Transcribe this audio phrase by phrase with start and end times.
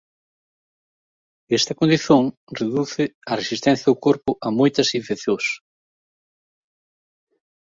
[1.57, 2.23] Esta condición
[2.59, 5.45] reduce a resistencia do corpo a moitas infeccións.